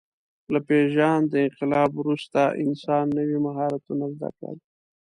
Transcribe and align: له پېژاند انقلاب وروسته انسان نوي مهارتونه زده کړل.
له 0.53 0.59
پېژاند 0.67 1.29
انقلاب 1.45 1.89
وروسته 2.01 2.41
انسان 2.63 3.05
نوي 3.17 3.37
مهارتونه 3.45 4.05
زده 4.15 4.29
کړل. 4.37 4.57